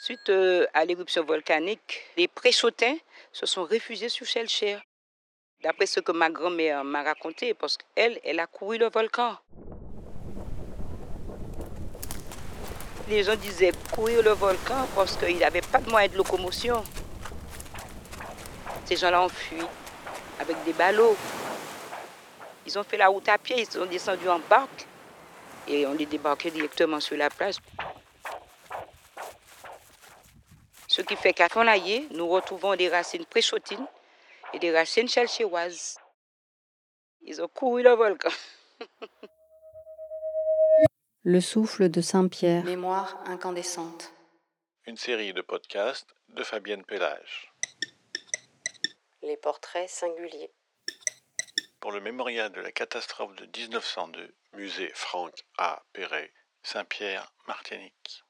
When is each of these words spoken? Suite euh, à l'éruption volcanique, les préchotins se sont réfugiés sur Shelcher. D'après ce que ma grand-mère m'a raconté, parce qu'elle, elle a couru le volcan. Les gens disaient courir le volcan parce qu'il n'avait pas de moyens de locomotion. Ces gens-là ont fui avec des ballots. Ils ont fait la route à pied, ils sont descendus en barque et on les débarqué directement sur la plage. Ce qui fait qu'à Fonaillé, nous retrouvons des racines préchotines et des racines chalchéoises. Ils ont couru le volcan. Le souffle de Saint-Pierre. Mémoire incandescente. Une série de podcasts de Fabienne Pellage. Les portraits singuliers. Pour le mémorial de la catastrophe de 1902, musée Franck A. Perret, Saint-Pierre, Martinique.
Suite 0.00 0.30
euh, 0.30 0.64
à 0.74 0.84
l'éruption 0.84 1.24
volcanique, 1.24 2.04
les 2.16 2.28
préchotins 2.28 2.96
se 3.32 3.46
sont 3.46 3.64
réfugiés 3.64 4.08
sur 4.08 4.26
Shelcher. 4.26 4.78
D'après 5.60 5.86
ce 5.86 5.98
que 5.98 6.12
ma 6.12 6.30
grand-mère 6.30 6.84
m'a 6.84 7.02
raconté, 7.02 7.52
parce 7.52 7.76
qu'elle, 7.76 8.20
elle 8.22 8.38
a 8.38 8.46
couru 8.46 8.78
le 8.78 8.88
volcan. 8.88 9.36
Les 13.08 13.24
gens 13.24 13.34
disaient 13.34 13.72
courir 13.90 14.22
le 14.22 14.30
volcan 14.30 14.86
parce 14.94 15.16
qu'il 15.16 15.38
n'avait 15.38 15.62
pas 15.62 15.78
de 15.78 15.90
moyens 15.90 16.12
de 16.12 16.18
locomotion. 16.18 16.84
Ces 18.84 18.94
gens-là 18.94 19.24
ont 19.24 19.28
fui 19.28 19.62
avec 20.38 20.62
des 20.64 20.74
ballots. 20.74 21.16
Ils 22.64 22.78
ont 22.78 22.84
fait 22.84 22.98
la 22.98 23.08
route 23.08 23.28
à 23.28 23.36
pied, 23.36 23.56
ils 23.58 23.66
sont 23.66 23.86
descendus 23.86 24.28
en 24.28 24.38
barque 24.38 24.86
et 25.66 25.86
on 25.88 25.94
les 25.94 26.06
débarqué 26.06 26.52
directement 26.52 27.00
sur 27.00 27.16
la 27.16 27.30
plage. 27.30 27.56
Ce 30.98 31.02
qui 31.04 31.14
fait 31.14 31.32
qu'à 31.32 31.48
Fonaillé, 31.48 32.08
nous 32.10 32.26
retrouvons 32.26 32.74
des 32.74 32.88
racines 32.88 33.24
préchotines 33.24 33.86
et 34.52 34.58
des 34.58 34.76
racines 34.76 35.08
chalchéoises. 35.08 35.96
Ils 37.20 37.40
ont 37.40 37.46
couru 37.46 37.84
le 37.84 37.92
volcan. 37.92 38.32
Le 41.22 41.40
souffle 41.40 41.88
de 41.88 42.00
Saint-Pierre. 42.00 42.64
Mémoire 42.64 43.22
incandescente. 43.26 44.12
Une 44.86 44.96
série 44.96 45.32
de 45.32 45.42
podcasts 45.42 46.08
de 46.30 46.42
Fabienne 46.42 46.84
Pellage. 46.84 47.52
Les 49.22 49.36
portraits 49.36 49.88
singuliers. 49.88 50.50
Pour 51.78 51.92
le 51.92 52.00
mémorial 52.00 52.50
de 52.50 52.60
la 52.60 52.72
catastrophe 52.72 53.36
de 53.36 53.46
1902, 53.56 54.34
musée 54.54 54.90
Franck 54.94 55.44
A. 55.58 55.84
Perret, 55.92 56.32
Saint-Pierre, 56.62 57.32
Martinique. 57.46 58.24